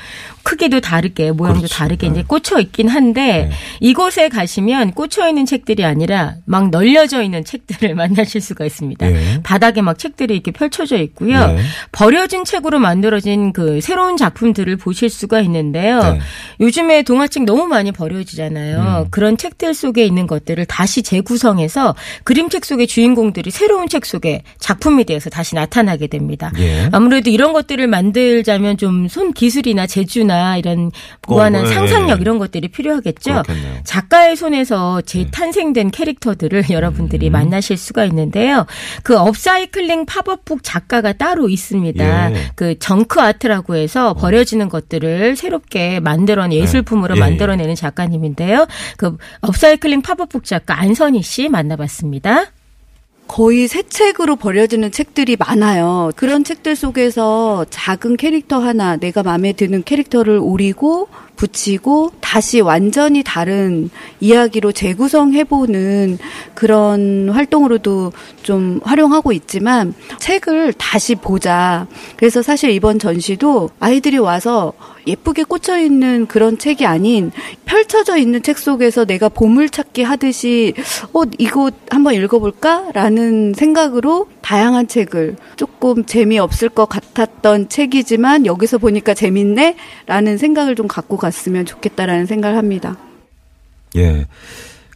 크기도 0.43 0.79
다르게 0.79 1.31
모양도 1.31 1.59
네. 1.59 1.61
그렇지. 1.61 1.73
다르게 1.75 2.07
네. 2.07 2.13
이제 2.13 2.23
꽂혀 2.27 2.59
있긴 2.59 2.87
한데 2.87 3.49
네. 3.49 3.51
이곳에 3.79 4.29
가시면 4.29 4.93
꽂혀 4.93 5.27
있는 5.27 5.45
책들이 5.45 5.85
아니라 5.85 6.35
막 6.45 6.69
널려져 6.69 7.21
있는 7.21 7.43
책들을 7.45 7.93
만나실 7.95 8.41
수가 8.41 8.65
있습니다. 8.65 9.11
예. 9.11 9.41
바닥에 9.43 9.81
막 9.81 9.99
책들이 9.99 10.33
이렇게 10.33 10.51
펼쳐져 10.51 10.97
있고요. 10.97 11.47
네. 11.47 11.61
버려진 11.91 12.43
책으로 12.45 12.79
만들어진 12.79 13.53
그 13.53 13.81
새로운 13.81 14.17
작품들을 14.17 14.75
보실 14.77 15.09
수가 15.09 15.41
있는데요. 15.41 15.99
네. 15.99 16.19
요즘에 16.59 17.03
동화책 17.03 17.43
너무 17.43 17.67
많이 17.67 17.91
버려지잖아요. 17.91 19.03
음. 19.05 19.07
그런 19.11 19.37
책들 19.37 19.73
속에 19.73 20.03
있는 20.05 20.25
것들을 20.25 20.65
다시 20.65 21.03
재구성해서 21.03 21.95
그림책 22.23 22.65
속의 22.65 22.87
주인공들이 22.87 23.51
새로운 23.51 23.87
책 23.87 24.05
속에 24.05 24.41
작품이 24.59 25.05
되어서 25.05 25.29
다시 25.29 25.55
나타나게 25.55 26.07
됩니다. 26.07 26.51
예. 26.59 26.89
아무래도 26.91 27.29
이런 27.29 27.53
것들을 27.53 27.85
만들자면 27.87 28.77
좀 28.77 29.01
손 29.11 29.33
기술이나 29.33 29.87
재주나 29.87 30.30
이런 30.57 30.91
무한한 31.27 31.65
어, 31.65 31.69
예, 31.69 31.73
상상력 31.73 32.17
예. 32.17 32.21
이런 32.21 32.37
것들이 32.37 32.67
필요하겠죠. 32.67 33.43
그렇겠네요. 33.43 33.81
작가의 33.83 34.35
손에서 34.35 35.01
재탄생된 35.01 35.91
캐릭터들을 35.91 36.65
여러분들이 36.71 37.29
음. 37.29 37.31
만나실 37.31 37.77
수가 37.77 38.05
있는데요. 38.05 38.65
그 39.03 39.17
업사이클링 39.17 40.05
팝업북 40.05 40.63
작가가 40.63 41.13
따로 41.13 41.49
있습니다. 41.49 42.31
예. 42.31 42.51
그 42.55 42.77
정크 42.79 43.19
아트라고 43.19 43.75
해서 43.75 44.13
버려지는 44.13 44.69
것들을 44.69 45.35
새롭게 45.35 45.99
만들어낸 45.99 46.59
예술품으로 46.59 47.15
예, 47.15 47.17
예. 47.17 47.19
만들어내는 47.19 47.75
작가님인데요. 47.75 48.67
그 48.97 49.15
업사이클링 49.41 50.01
팝업북 50.01 50.45
작가 50.45 50.79
안선희 50.79 51.21
씨 51.21 51.49
만나봤습니다. 51.49 52.45
거의 53.31 53.69
새 53.69 53.81
책으로 53.83 54.35
버려지는 54.35 54.91
책들이 54.91 55.37
많아요. 55.37 56.11
그런 56.17 56.43
책들 56.43 56.75
속에서 56.75 57.65
작은 57.69 58.17
캐릭터 58.17 58.59
하나, 58.59 58.97
내가 58.97 59.23
마음에 59.23 59.53
드는 59.53 59.83
캐릭터를 59.83 60.37
오리고 60.37 61.07
붙이고 61.41 62.11
다시 62.21 62.61
완전히 62.61 63.23
다른 63.23 63.89
이야기로 64.19 64.73
재구성해보는 64.73 66.19
그런 66.53 67.29
활동으로도 67.29 68.11
좀 68.43 68.79
활용하고 68.83 69.31
있지만 69.31 69.95
책을 70.19 70.73
다시 70.73 71.15
보자. 71.15 71.87
그래서 72.15 72.43
사실 72.43 72.69
이번 72.69 72.99
전시도 72.99 73.71
아이들이 73.79 74.19
와서 74.19 74.73
예쁘게 75.07 75.43
꽂혀 75.43 75.79
있는 75.79 76.27
그런 76.27 76.59
책이 76.59 76.85
아닌 76.85 77.31
펼쳐져 77.65 78.17
있는 78.17 78.43
책 78.43 78.59
속에서 78.59 79.05
내가 79.05 79.29
보물찾기 79.29 80.03
하듯이 80.03 80.73
어 81.13 81.23
이거 81.39 81.71
한번 81.89 82.13
읽어볼까라는 82.13 83.53
생각으로 83.55 84.27
다양한 84.41 84.87
책을 84.87 85.37
조금 85.55 86.05
재미없을 86.05 86.69
것 86.69 86.87
같았던 86.87 87.69
책이지만 87.69 88.45
여기서 88.45 88.77
보니까 88.77 89.13
재밌네라는 89.13 90.37
생각을 90.37 90.75
좀 90.75 90.87
갖고 90.87 91.17
갔으면 91.31 91.65
좋겠다라는 91.65 92.25
생각을 92.25 92.57
합니다. 92.57 92.97
예. 93.95 94.25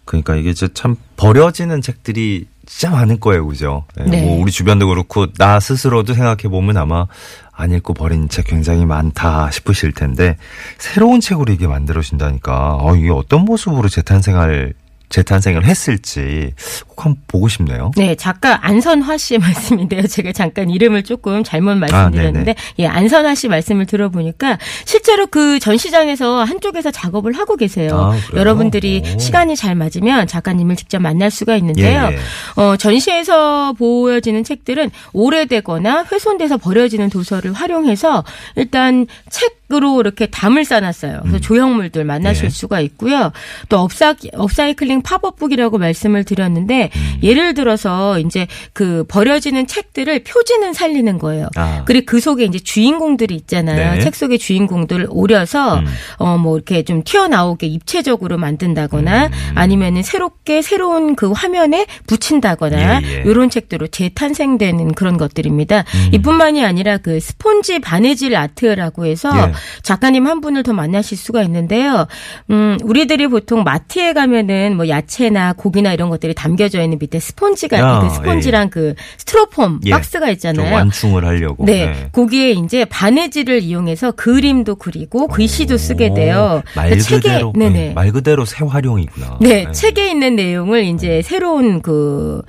그러니까 0.04 0.36
이게 0.36 0.54
참 0.54 0.96
버려지는 1.18 1.82
책들이 1.82 2.46
진짜 2.68 2.92
많을 2.92 3.20
거예요, 3.20 3.48
그죠? 3.48 3.86
예, 4.00 4.04
네. 4.04 4.22
뭐 4.24 4.39
우리 4.39 4.51
주변도 4.51 4.88
그렇고 4.88 5.32
나 5.34 5.60
스스로도 5.60 6.13
생각해 6.13 6.44
보면 6.44 6.77
아마 6.77 7.08
안 7.51 7.72
읽고 7.72 7.94
버린 7.94 8.30
책 8.30 8.48
굉장히 8.48 8.86
많다 8.86 9.50
싶으실 9.51 9.94
텐데 9.94 10.38
새로운 10.77 11.22
책으로 11.22 11.54
이게 11.54 11.68
만들어진다니까 11.68 12.77
어, 12.80 12.96
이게 12.96 13.10
어떤 13.10 13.46
모습으로 13.46 13.88
재탄생할 13.88 14.74
재탄생을 15.09 15.65
했을지 15.65 16.51
꼭 16.88 17.05
한번 17.05 17.21
보고 17.27 17.47
싶네요. 17.47 17.91
네, 17.95 18.15
작가 18.15 18.65
안선화 18.65 19.17
씨의 19.17 19.39
말씀인데요. 19.45 20.07
제가 20.07 20.31
잠깐 20.31 20.69
이름을 20.69 21.03
조금 21.03 21.43
잘못 21.43 21.77
말씀드렸는데, 21.77 22.51
아, 22.51 22.55
예, 22.79 22.88
안선화 22.88 23.35
씨 23.35 23.47
말씀을 23.47 23.85
들어보니까 23.85 24.57
실제로 24.85 25.27
그 25.27 25.59
전시장에서 25.59 26.43
한쪽에서 26.43 26.91
작업을 26.91 27.33
하고 27.33 27.55
계세요. 27.55 28.13
아? 28.13 28.38
여러분들이 28.38 29.03
오. 29.15 29.19
시간이 29.19 29.55
잘 29.55 29.75
맞으면 29.75 30.27
작가님을 30.27 30.75
직접 30.75 31.00
만날 31.01 31.31
수가 31.31 31.55
있는데요. 31.57 32.09
예, 32.12 32.15
예. 32.15 32.62
어, 32.62 32.77
전시에서 32.77 33.74
보여지는 33.74 34.43
책들은 34.43 34.91
오래되거나 35.13 36.05
훼손돼서 36.12 36.57
버려지는 36.57 37.09
도서를 37.09 37.53
활용해서 37.53 38.24
일단 38.55 39.05
책 39.29 39.64
으로 39.74 40.00
이렇게 40.00 40.27
담을 40.27 40.63
쌓아놨어요. 40.63 41.22
그래서 41.24 41.39
조형물들 41.39 42.03
만나실 42.05 42.45
예. 42.45 42.50
수가 42.50 42.81
있고요. 42.81 43.31
또 43.67 43.79
업사, 43.79 44.13
업사이클링 44.34 45.01
팝업북이라고 45.01 45.79
말씀을 45.79 46.24
드렸는데 46.24 46.91
음. 46.95 47.19
예를 47.24 47.55
들어서 47.55 48.19
이제 48.19 48.45
그 48.74 49.05
버려지는 49.07 49.65
책들을 49.65 50.24
표지는 50.24 50.74
살리는 50.74 51.17
거예요. 51.17 51.50
아. 51.55 51.81
그리고 51.86 52.05
그 52.05 52.19
속에 52.19 52.43
이제 52.43 52.60
주인공들이 52.60 53.34
있잖아요. 53.34 53.95
네. 53.95 54.01
책 54.01 54.13
속의 54.15 54.38
주인공들을 54.38 55.07
오려서 55.10 55.79
음. 55.79 55.86
어뭐 56.19 56.57
이렇게 56.57 56.84
좀 56.84 57.01
튀어나오게 57.03 57.65
입체적으로 57.65 58.38
만든다거나 58.38 59.25
음. 59.25 59.31
아니면은 59.55 60.03
새롭게 60.03 60.62
새로운 60.62 61.15
그 61.15 61.31
화면에 61.31 61.88
붙인다거나 62.05 63.01
예, 63.01 63.07
예. 63.07 63.24
이런 63.25 63.50
책들로 63.50 63.88
재탄생되는 63.88 64.93
그런 64.93 65.17
것들입니다. 65.17 65.79
음. 65.79 66.10
이뿐만이 66.13 66.63
아니라 66.63 66.98
그 66.98 67.19
스폰지 67.19 67.79
바느질 67.79 68.36
아트라고 68.36 69.07
해서 69.07 69.31
예. 69.36 69.54
작가님 69.83 70.27
한 70.27 70.41
분을 70.41 70.63
더 70.63 70.74
만나실 70.74 71.17
수가 71.17 71.43
있는데요. 71.43 72.07
음, 72.50 72.77
우리들이 72.83 73.27
보통 73.27 73.63
마트에 73.63 74.13
가면은 74.13 74.75
뭐 74.75 74.88
야채나 74.89 75.53
고기나 75.53 75.93
이런 75.93 76.09
것들이 76.09 76.33
담겨져 76.33 76.81
있는 76.81 76.97
밑에 77.00 77.19
스폰지가 77.19 77.79
야, 77.79 78.00
그 78.01 78.09
스폰지랑 78.15 78.69
그 78.69 78.95
스티로폼 79.17 79.81
예. 79.85 79.91
박스가 79.91 80.25
좀 80.27 80.33
있잖아요. 80.33 80.74
완충을 80.74 81.25
하려고. 81.25 81.65
네, 81.65 82.09
거기에 82.12 82.51
이제 82.51 82.85
바느질을 82.85 83.62
이용해서 83.62 84.12
그림도 84.12 84.75
그리고 84.75 85.27
글씨도 85.27 85.77
쓰게 85.77 86.13
돼요. 86.13 86.62
오, 86.63 86.69
말 86.75 86.89
그러니까 86.89 87.09
책에- 87.09 87.21
그대로 87.21 87.53
네네. 87.55 87.69
네, 87.88 87.93
말 87.93 88.12
그대로 88.12 88.45
새 88.45 88.65
활용이구나. 88.65 89.38
네, 89.41 89.71
책에 89.71 90.09
있는 90.09 90.35
내용을 90.35 90.83
이제 90.85 91.21
새로운 91.24 91.81
그 91.81 92.41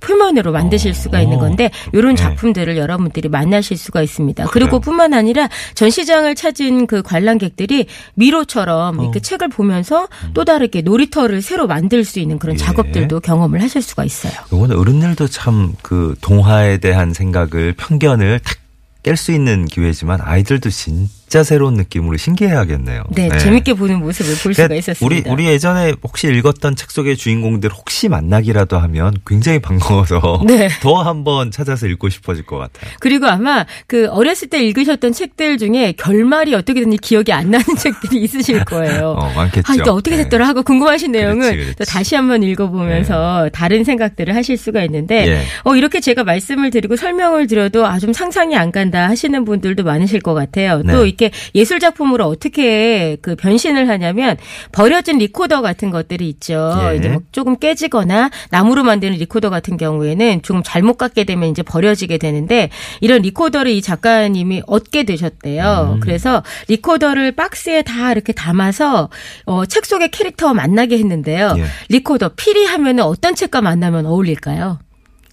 표면으로 0.00 0.52
만드실 0.52 0.94
수가 0.94 1.20
있는 1.20 1.38
건데 1.38 1.70
이런 1.92 2.14
네. 2.14 2.22
작품들을 2.22 2.76
여러분들이 2.76 3.28
만나실 3.28 3.76
수가 3.76 4.02
있습니다. 4.02 4.46
그리고 4.46 4.80
뿐만 4.80 5.14
아니라 5.14 5.48
전시장을 5.74 6.34
찾은 6.34 6.86
그 6.86 7.02
관람객들이 7.02 7.86
미로처럼 8.14 8.98
어. 8.98 9.02
이렇게 9.02 9.20
책을 9.20 9.48
보면서 9.48 10.08
또 10.34 10.44
다르게 10.44 10.82
놀이터를 10.82 11.42
새로 11.42 11.66
만들 11.66 12.04
수 12.04 12.18
있는 12.18 12.38
그런 12.38 12.54
예. 12.54 12.58
작업들도 12.58 13.20
경험을 13.20 13.62
하실 13.62 13.82
수가 13.82 14.04
있어요. 14.04 14.32
요거는 14.52 14.76
어른들도 14.76 15.28
참 15.28 15.60
그 15.82 16.14
동화에 16.20 16.78
대한 16.78 17.12
생각을 17.12 17.74
편견을 17.76 18.40
탁 18.40 18.56
깰 19.02 19.16
수 19.16 19.32
있는 19.32 19.64
기회지만 19.64 20.20
아이들도 20.20 20.68
진 20.68 21.08
짜 21.30 21.44
새로운 21.44 21.74
느낌으로 21.74 22.16
신기해하겠네요. 22.16 23.04
네, 23.10 23.28
재밌게 23.38 23.74
보는 23.74 24.00
모습을 24.00 24.34
볼 24.42 24.52
수가 24.52 24.74
있었습니다. 24.74 25.06
우리 25.06 25.22
우리 25.32 25.46
예전에 25.46 25.94
혹시 26.02 26.26
읽었던 26.26 26.74
책 26.74 26.90
속의 26.90 27.16
주인공들 27.16 27.70
혹시 27.70 28.08
만나기라도 28.08 28.78
하면 28.78 29.14
굉장히 29.24 29.60
반가워서 29.60 30.42
네. 30.44 30.68
더 30.82 31.02
한번 31.02 31.52
찾아서 31.52 31.86
읽고 31.86 32.08
싶어질 32.08 32.44
것 32.44 32.58
같아요. 32.58 32.90
그리고 32.98 33.28
아마 33.28 33.64
그 33.86 34.08
어렸을 34.08 34.48
때 34.48 34.60
읽으셨던 34.60 35.12
책들 35.12 35.58
중에 35.58 35.92
결말이 35.92 36.52
어떻게 36.52 36.80
됐는지 36.80 36.98
기억이 37.00 37.32
안 37.32 37.52
나는 37.52 37.64
책들이 37.78 38.22
있으실 38.22 38.64
거예요. 38.64 39.10
어, 39.10 39.32
많겠죠. 39.32 39.72
아, 39.72 39.76
이게 39.76 39.88
어떻게 39.88 40.16
네. 40.16 40.24
됐더라 40.24 40.48
하고 40.48 40.64
궁금하신 40.64 41.12
내용은 41.12 41.42
그렇지, 41.42 41.56
그렇지. 41.56 41.76
또 41.76 41.84
다시 41.84 42.16
한번 42.16 42.42
읽어보면서 42.42 43.50
다른 43.52 43.84
생각들을 43.84 44.34
하실 44.34 44.56
수가 44.56 44.82
있는데 44.82 45.28
예. 45.28 45.42
어, 45.62 45.76
이렇게 45.76 46.00
제가 46.00 46.24
말씀을 46.24 46.70
드리고 46.72 46.96
설명을 46.96 47.46
드려도 47.46 47.86
아, 47.86 48.00
좀 48.00 48.12
상상이 48.12 48.56
안 48.56 48.72
간다 48.72 49.08
하시는 49.08 49.44
분들도 49.44 49.84
많으실 49.84 50.20
것 50.20 50.34
같아요. 50.34 50.82
네. 50.82 50.92
또 50.92 51.06
이렇게 51.20 51.30
예술 51.54 51.78
작품으로 51.78 52.24
어떻게 52.24 53.18
그 53.20 53.36
변신을 53.36 53.88
하냐면 53.88 54.38
버려진 54.72 55.18
리코더 55.18 55.60
같은 55.60 55.90
것들이 55.90 56.28
있죠. 56.30 56.72
예. 56.90 56.96
이제 56.96 57.08
뭐 57.10 57.20
조금 57.30 57.58
깨지거나 57.58 58.30
나무로 58.50 58.82
만드는 58.82 59.18
리코더 59.18 59.50
같은 59.50 59.76
경우에는 59.76 60.42
조금 60.42 60.62
잘못 60.64 60.96
갖게 60.96 61.24
되면 61.24 61.50
이제 61.50 61.62
버려지게 61.62 62.18
되는데 62.18 62.70
이런 63.00 63.20
리코더를 63.22 63.70
이 63.70 63.82
작가님이 63.82 64.62
얻게 64.66 65.04
되셨대요. 65.04 65.94
음. 65.96 66.00
그래서 66.00 66.42
리코더를 66.68 67.32
박스에 67.32 67.82
다 67.82 68.12
이렇게 68.12 68.32
담아서 68.32 69.10
어, 69.44 69.66
책 69.66 69.84
속의 69.84 70.10
캐릭터와 70.10 70.54
만나게 70.54 70.98
했는데요. 70.98 71.54
예. 71.58 71.64
리코더 71.90 72.30
피리 72.36 72.64
하면은 72.64 73.04
어떤 73.04 73.34
책과 73.34 73.60
만나면 73.60 74.06
어울릴까요? 74.06 74.78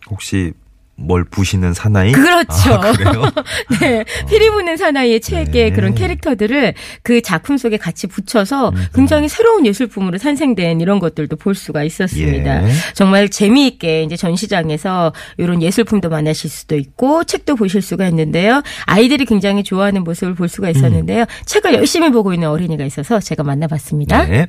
혹시 0.09 0.53
뭘 0.99 1.23
부시는 1.23 1.73
사나이? 1.73 2.11
그렇죠. 2.11 2.73
아, 2.73 2.91
그래요? 2.91 3.23
네. 3.79 4.03
피리 4.27 4.49
부는 4.49 4.77
사나이의 4.77 5.21
책의 5.21 5.51
네. 5.51 5.71
그런 5.71 5.93
캐릭터들을 5.93 6.73
그 7.03 7.21
작품 7.21 7.57
속에 7.57 7.77
같이 7.77 8.07
붙여서 8.07 8.69
음. 8.69 8.85
굉장히 8.95 9.29
새로운 9.29 9.65
예술품으로 9.67 10.17
탄생된 10.17 10.81
이런 10.81 10.99
것들도 10.99 11.35
볼 11.35 11.53
수가 11.53 11.83
있었습니다. 11.83 12.67
예. 12.67 12.71
정말 12.95 13.29
재미있게 13.29 14.03
이제 14.03 14.15
전시장에서 14.15 15.13
이런 15.37 15.61
예술품도 15.61 16.09
만나실 16.09 16.49
수도 16.49 16.75
있고 16.75 17.23
책도 17.23 17.55
보실 17.55 17.83
수가 17.83 18.07
있는데요. 18.07 18.63
아이들이 18.85 19.25
굉장히 19.25 19.63
좋아하는 19.63 20.03
모습을 20.03 20.33
볼 20.33 20.49
수가 20.49 20.69
있었는데요. 20.71 21.25
책을 21.45 21.75
열심히 21.75 22.11
보고 22.11 22.33
있는 22.33 22.49
어린이가 22.49 22.83
있어서 22.85 23.19
제가 23.19 23.43
만나봤습니다. 23.43 24.25
네. 24.25 24.47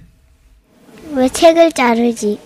왜 1.12 1.28
책을 1.28 1.72
자르지? 1.72 2.38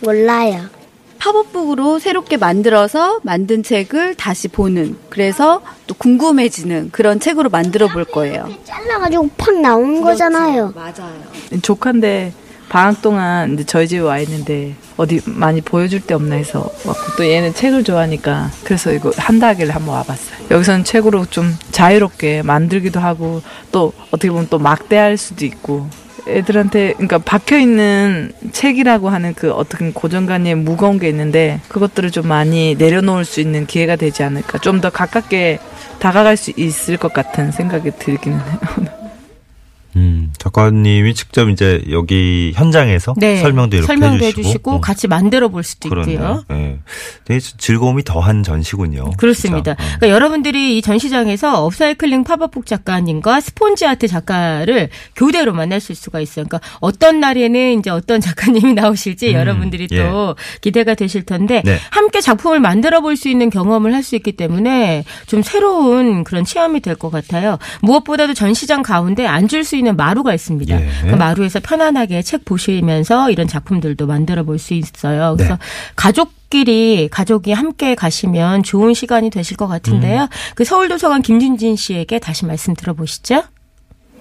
몰라요. 0.00 0.83
팝업북으로 1.24 1.98
새롭게 1.98 2.36
만들어서 2.36 3.20
만든 3.22 3.62
책을 3.62 4.14
다시 4.14 4.48
보는 4.48 4.96
그래서 5.08 5.62
또 5.86 5.94
궁금해지는 5.94 6.90
그런 6.92 7.18
책으로 7.18 7.48
만들어 7.48 7.88
볼 7.88 8.04
거예요. 8.04 8.50
잘라가지고 8.64 9.30
팍 9.38 9.58
나오는 9.58 10.02
거잖아요. 10.02 10.74
맞아요. 10.74 11.14
조카인데 11.62 12.34
방학 12.68 13.00
동안 13.00 13.54
이제 13.54 13.64
저희 13.64 13.88
집에 13.88 14.00
와 14.00 14.18
있는데 14.18 14.74
어디 14.98 15.22
많이 15.24 15.62
보여줄 15.62 16.00
데 16.00 16.12
없나 16.12 16.34
해서 16.34 16.70
왔고 16.84 17.16
또 17.16 17.26
얘는 17.26 17.54
책을 17.54 17.84
좋아하니까 17.84 18.50
그래서 18.64 18.92
이거 18.92 19.10
한다 19.16 19.48
하길래 19.48 19.72
한번 19.72 19.94
와봤어요. 19.94 20.48
여기서는 20.50 20.84
책으로 20.84 21.24
좀 21.26 21.56
자유롭게 21.70 22.42
만들기도 22.42 23.00
하고 23.00 23.40
또 23.72 23.94
어떻게 24.10 24.30
보면 24.30 24.48
또 24.50 24.58
막대할 24.58 25.16
수도 25.16 25.46
있고 25.46 25.88
애들한테 26.26 26.92
그러니까 26.94 27.18
박혀 27.18 27.58
있는 27.58 28.32
책이라고 28.52 29.08
하는 29.08 29.34
그 29.34 29.52
어떻게 29.52 29.90
고정관념 29.90 30.64
무거운 30.64 30.98
게 30.98 31.08
있는데 31.08 31.60
그것들을 31.68 32.10
좀 32.10 32.28
많이 32.28 32.74
내려놓을 32.76 33.24
수 33.24 33.40
있는 33.40 33.66
기회가 33.66 33.96
되지 33.96 34.22
않을까 34.22 34.58
좀 34.58 34.80
더 34.80 34.90
가깝게 34.90 35.58
다가갈 35.98 36.36
수 36.36 36.52
있을 36.56 36.96
것 36.96 37.12
같은 37.12 37.50
생각이 37.52 37.90
들기는 37.98 38.38
해요. 38.38 38.58
음, 39.96 40.23
작가님이 40.44 41.14
직접 41.14 41.48
이제 41.48 41.82
여기 41.90 42.52
현장에서 42.54 43.14
네. 43.16 43.38
설명도 43.40 43.76
이렇게 43.76 43.86
설명도 43.86 44.24
해주시고, 44.26 44.40
해주시고 44.40 44.70
어, 44.72 44.80
같이 44.80 45.08
만들어 45.08 45.48
볼 45.48 45.62
수도 45.62 45.88
그렇네요. 45.88 46.12
있고요. 46.14 46.44
예. 46.58 46.78
되게 47.24 47.40
즐거움이 47.40 48.04
더한 48.04 48.42
전시군요. 48.42 49.10
그렇습니다. 49.16 49.72
어. 49.72 49.76
그러니까 49.76 50.08
여러분들이 50.10 50.76
이 50.78 50.82
전시장에서 50.82 51.64
업사이클링 51.64 52.24
팝업북 52.24 52.66
작가님과 52.66 53.40
스폰지 53.40 53.86
아트 53.86 54.06
작가를 54.06 54.90
교대로 55.16 55.54
만나실 55.54 55.96
수가 55.96 56.20
있어요. 56.20 56.44
그러니까 56.46 56.60
어떤 56.80 57.20
날에는 57.20 57.78
이제 57.78 57.88
어떤 57.90 58.20
작가님이 58.24 58.74
나오실지 58.74 59.30
음, 59.30 59.34
여러분들이 59.34 59.88
예. 59.92 59.96
또 60.08 60.36
기대가 60.60 60.94
되실 60.94 61.22
텐데 61.24 61.62
네. 61.64 61.78
함께 61.90 62.20
작품을 62.20 62.60
만들어 62.60 63.00
볼 63.00 63.14
수 63.16 63.28
있는 63.28 63.48
경험을 63.48 63.94
할 63.94 64.02
수 64.04 64.16
있기 64.16 64.32
때문에 64.32 65.04
좀 65.26 65.40
새로운 65.42 66.24
그런 66.24 66.44
체험이 66.44 66.80
될 66.80 66.94
것 66.96 67.10
같아요. 67.10 67.58
무엇보다도 67.80 68.34
전시장 68.34 68.82
가운데 68.82 69.24
앉을 69.26 69.64
수 69.64 69.76
있는 69.76 69.96
마루가 69.96 70.33
있습니다. 70.34 70.80
예. 70.80 70.88
그 71.08 71.14
마루에서 71.14 71.60
편안하게 71.60 72.22
책 72.22 72.44
보시면서 72.44 73.30
이런 73.30 73.46
작품들도 73.46 74.06
만들어 74.06 74.42
볼 74.44 74.58
수 74.58 74.74
있어요. 74.74 75.34
그래서 75.36 75.54
네. 75.54 75.60
가족 75.96 76.32
끼리 76.50 77.08
가족이 77.10 77.52
함께 77.52 77.94
가시면 77.94 78.62
좋은 78.62 78.94
시간이 78.94 79.30
되실 79.30 79.56
것 79.56 79.66
같은데요. 79.66 80.22
음. 80.22 80.28
그 80.54 80.64
서울도서관 80.64 81.22
김준진 81.22 81.74
씨에게 81.76 82.18
다시 82.20 82.44
말씀 82.46 82.74
들어보시죠. 82.74 83.42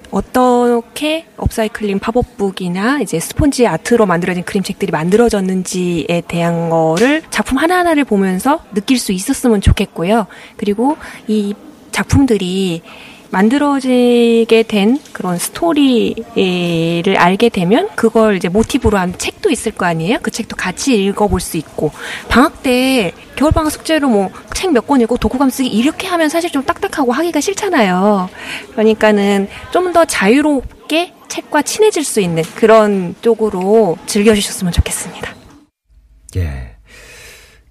어떻게 0.10 1.26
업사이클링 1.38 2.00
팝업북이나 2.00 3.00
이제 3.02 3.20
스폰지 3.20 3.66
아트로 3.68 4.06
만들어진 4.06 4.44
그림책들이 4.44 4.92
만들어졌는지에 4.92 6.24
대한 6.28 6.70
거를 6.70 7.24
작품 7.32 7.58
하나하나를 7.58 8.04
보면서 8.04 8.60
느낄 8.76 9.00
수 9.00 9.12
있었으면 9.12 9.62
좋겠고요. 9.62 10.28
그리고 10.58 10.98
이 11.28 11.56
작품들이 11.92 12.82
만들어지게 13.34 14.64
된 14.68 15.00
그런 15.12 15.38
스토리를 15.40 17.18
알게 17.18 17.50
되면 17.50 17.90
그걸 17.96 18.38
이제 18.38 18.48
모티브로 18.48 18.98
한 18.98 19.18
책도 19.18 19.50
있을 19.50 19.72
거 19.72 19.86
아니에요? 19.88 20.20
그 20.22 20.30
책도 20.32 20.56
같이 20.56 21.04
읽어볼 21.04 21.40
수 21.42 21.58
있고 21.58 21.92
방학 22.30 22.62
때 22.64 23.12
겨울방학 23.36 23.72
숙제로 23.72 24.08
뭐 24.08 24.30
책 24.54 24.72
몇 24.72 24.86
권 24.88 25.02
읽고 25.02 25.18
독후감 25.18 25.50
쓰기 25.50 25.68
이렇게 25.70 26.08
하면 26.08 26.30
사실 26.30 26.52
좀 26.52 26.64
딱딱하고 26.64 27.12
하기가 27.12 27.42
싫잖아요. 27.42 28.30
그러니까는 28.74 29.48
좀 29.72 29.92
더 29.94 30.06
자유롭게 30.06 31.14
책과 31.28 31.62
친해질 31.64 32.04
수 32.04 32.20
있는 32.22 32.42
그런 32.56 33.16
쪽으로 33.22 33.98
즐겨주셨으면 34.08 34.72
좋겠습니다. 34.74 35.36
예. 36.38 36.73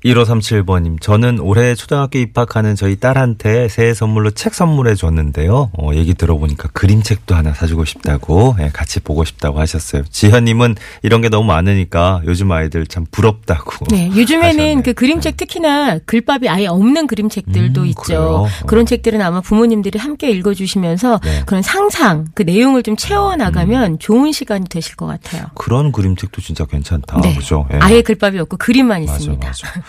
1537번님, 0.04 1.00
저는 1.00 1.38
올해 1.38 1.74
초등학교 1.74 2.18
입학하는 2.18 2.74
저희 2.74 2.96
딸한테 2.96 3.68
새해 3.68 3.94
선물로 3.94 4.32
책 4.32 4.54
선물해 4.54 4.94
줬는데요. 4.96 5.70
어, 5.78 5.90
얘기 5.94 6.14
들어보니까 6.14 6.68
그림책도 6.72 7.34
하나 7.34 7.52
사주고 7.52 7.84
싶다고, 7.84 8.56
예, 8.60 8.70
같이 8.72 9.00
보고 9.00 9.24
싶다고 9.24 9.60
하셨어요. 9.60 10.02
지현님은 10.10 10.74
이런 11.02 11.20
게 11.20 11.28
너무 11.28 11.46
많으니까 11.46 12.20
요즘 12.24 12.50
아이들 12.50 12.86
참 12.86 13.06
부럽다고. 13.10 13.86
네, 13.90 14.10
요즘에는 14.16 14.48
하셨네요. 14.48 14.82
그 14.82 14.92
그림책 14.92 15.36
특히나 15.36 15.98
글밥이 16.00 16.48
아예 16.48 16.66
없는 16.66 17.06
그림책들도 17.06 17.80
음, 17.82 17.86
있죠. 17.86 18.02
그래요? 18.02 18.46
그런 18.66 18.86
책들은 18.86 19.20
아마 19.20 19.40
부모님들이 19.40 19.98
함께 19.98 20.30
읽어주시면서 20.30 21.20
네. 21.22 21.42
그런 21.46 21.62
상상, 21.62 22.26
그 22.34 22.42
내용을 22.42 22.82
좀 22.82 22.96
채워나가면 22.96 24.00
좋은 24.00 24.32
시간이 24.32 24.68
되실 24.68 24.96
것 24.96 25.06
같아요. 25.06 25.46
그런 25.54 25.92
그림책도 25.92 26.40
진짜 26.42 26.64
괜찮다. 26.64 27.20
네. 27.20 27.34
그죠? 27.36 27.68
예. 27.72 27.78
아예 27.80 28.02
글밥이 28.02 28.38
없고 28.40 28.56
그림만 28.56 29.02
맞아, 29.02 29.14
있습니다. 29.14 29.46
맞아. 29.46 29.82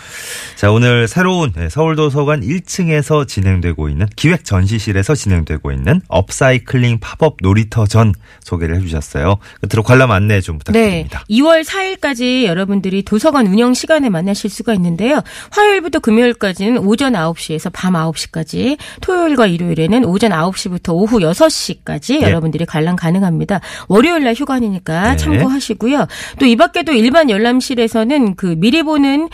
자, 0.56 0.70
오늘 0.70 1.06
새로운 1.08 1.52
네, 1.54 1.68
서울도서관 1.68 2.40
1층에서 2.40 3.28
진행되고 3.28 3.88
있는 3.88 4.06
기획 4.16 4.44
전시실에서 4.44 5.14
진행되고 5.14 5.72
있는 5.72 6.00
업사이클링 6.08 7.00
팝업 7.00 7.36
놀이터 7.42 7.86
전 7.86 8.14
소개를 8.40 8.76
해주셨어요. 8.76 9.36
끝으로 9.60 9.82
관람 9.82 10.10
안내 10.10 10.40
좀 10.40 10.54
네. 10.54 10.58
부탁드립니다. 10.58 11.24
2월 11.28 11.64
4일까지 11.64 12.44
여러분들이 12.44 13.02
도서관 13.02 13.46
운영 13.46 13.74
시간에 13.74 14.08
만나실 14.08 14.48
수가 14.48 14.72
있는데요. 14.74 15.20
화요일부터 15.50 15.98
금요일까지는 15.98 16.78
오전 16.78 17.12
9시에서 17.12 17.70
밤 17.72 17.92
9시까지, 17.94 18.78
토요일과 19.02 19.46
일요일에는 19.46 20.04
오전 20.04 20.30
9시부터 20.30 20.94
오후 20.94 21.18
6시까지 21.18 22.20
네. 22.20 22.22
여러분들이 22.22 22.64
관람 22.64 22.96
가능합니다. 22.96 23.60
월요일 23.88 24.24
날 24.24 24.34
휴관이니까 24.34 25.10
네. 25.10 25.16
참고하시고요. 25.16 26.06
또 26.38 26.54
이 26.54 26.56
밖에도 26.56 26.92
일반 26.92 27.30
열람실에서는 27.30 28.36
그 28.36 28.54
미리 28.56 28.84
보는 28.84 29.28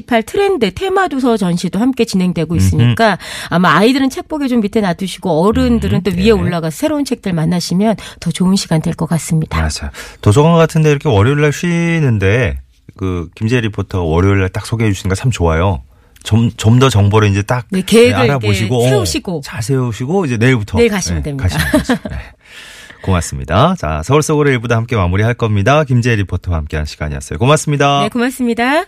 2018 0.00 0.22
트렌드 0.24 0.72
테마 0.72 1.08
도서 1.08 1.36
전시도 1.36 1.78
함께 1.78 2.04
진행되고 2.04 2.56
있으니까 2.56 3.18
아마 3.48 3.74
아이들은 3.76 4.10
책 4.10 4.28
보기 4.28 4.48
좀 4.48 4.60
밑에 4.60 4.80
놔두시고 4.80 5.46
어른들은 5.46 6.02
또 6.02 6.10
위에 6.10 6.24
네. 6.24 6.30
올라가서 6.30 6.76
새로운 6.76 7.04
책들 7.04 7.32
만나시면 7.32 7.96
더 8.20 8.30
좋은 8.30 8.56
시간 8.56 8.80
될 8.82 8.94
것 8.94 9.08
같습니다. 9.08 9.60
맞아. 9.62 9.90
도서관 10.20 10.56
같은데 10.56 10.90
이렇게 10.90 11.08
월요일 11.08 11.40
날 11.40 11.52
쉬는데 11.52 12.58
그 12.96 13.28
김재 13.34 13.60
리포터가 13.60 14.04
월요일 14.04 14.40
날 14.40 14.48
딱 14.50 14.66
소개해 14.66 14.90
주시는 14.92 15.08
거 15.08 15.14
참 15.14 15.30
좋아요. 15.30 15.82
좀 16.22 16.50
좀 16.56 16.78
더 16.78 16.90
정보를 16.90 17.30
이제 17.30 17.40
딱 17.42 17.66
네, 17.70 17.82
계획을 17.82 18.14
알아보시고 18.16 18.74
이렇게 18.74 18.86
어, 18.88 18.90
세우시고. 18.90 19.40
잘 19.44 19.62
세우시고 19.62 20.26
이제 20.26 20.36
내일부터 20.36 20.76
내일 20.78 20.90
가시면 20.90 21.22
됩니다. 21.22 21.48
가시면. 21.48 21.98
네. 22.10 22.16
고맙습니다. 23.02 23.74
자, 23.78 24.02
서울 24.04 24.22
속으로 24.22 24.50
일부도 24.50 24.74
함께 24.74 24.96
마무리할 24.96 25.32
겁니다. 25.32 25.84
김재 25.84 26.14
리포터와 26.16 26.58
함께한 26.58 26.84
시간이었어요. 26.84 27.38
고맙습니다. 27.38 28.00
네, 28.02 28.08
고맙습니다. 28.10 28.84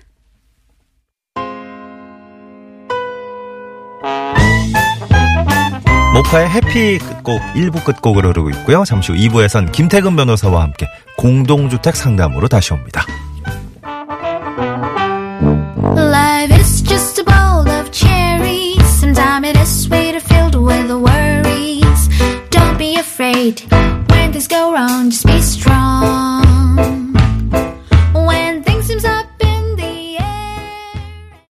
모카의 6.23 6.51
해피 6.51 6.99
끝곡 6.99 7.41
1부 7.55 7.85
끝곡으로 7.85 8.29
흐르고 8.31 8.51
있고요. 8.51 8.85
잠시 8.85 9.13
후 9.13 9.19
2부에선 9.19 9.73
김태근 9.73 10.17
변호사와 10.17 10.63
함께 10.63 10.87
공동주택 11.17 11.97
상담으로 11.97 12.49
다시 12.49 12.73
옵니다. 12.73 13.05
Life 15.97 16.55
is 16.57 16.83
just 16.85 17.21
a 17.21 17.25
bowl 17.25 17.69
of 17.69 17.91
cherries. 17.91 18.83
Sometimes 19.01 19.49
it 19.49 19.59
is 19.59 19.69
sweeter, 19.69 20.21
filled 20.21 20.57
with 20.57 20.91
worries. 20.91 22.09
Don't 22.51 22.79
be 22.79 22.97
afraid 22.97 23.63
when 24.11 24.33
things 24.33 24.49
go 24.49 24.73
wrong, 24.73 25.11
just 25.11 25.27
be 25.27 25.41
strong. 25.41 26.32